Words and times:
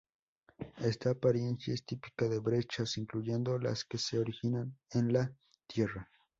Esta 0.79 1.11
apariencia 1.11 1.75
es 1.75 1.85
típica 1.85 2.27
de 2.27 2.39
brechas, 2.39 2.97
incluyendo 2.97 3.59
las 3.59 3.85
que 3.85 3.99
se 3.99 4.17
originan 4.17 4.75
en 4.93 5.13
la 5.13 5.31
Tierra. 5.67 6.09